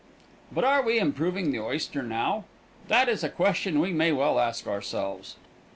[0.51, 2.45] But are we improving the oyster now?
[2.87, 5.35] That is a question we may well ask ourselves.